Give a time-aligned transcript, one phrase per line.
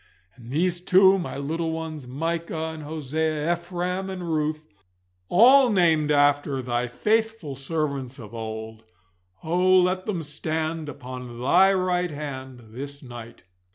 [0.35, 4.63] And these too, my little ones, Micah and Hosea, Ephraim and Ruth,
[5.29, 8.83] all named after Thy faithful servants of old,
[9.43, 13.43] oh let them stand upon Thy right hand this night!